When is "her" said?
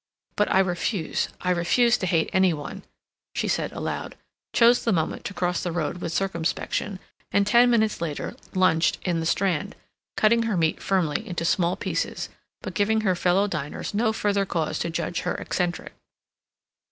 10.41-10.57, 13.01-13.13, 15.21-15.35